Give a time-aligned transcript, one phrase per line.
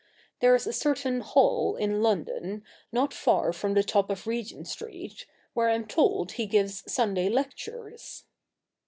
[0.39, 5.69] There's a certain hall in London, not far from the top of Regent Street, where
[5.69, 8.23] I'm told he gives Sunday lectures.'